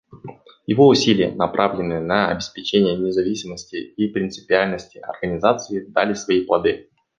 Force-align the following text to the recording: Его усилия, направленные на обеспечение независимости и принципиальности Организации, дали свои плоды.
Его 0.65 0.87
усилия, 0.87 1.31
направленные 1.31 1.99
на 1.99 2.29
обеспечение 2.29 2.97
независимости 2.97 3.75
и 3.75 4.07
принципиальности 4.07 4.97
Организации, 4.97 5.81
дали 5.85 6.15
свои 6.15 6.43
плоды. 6.43 6.89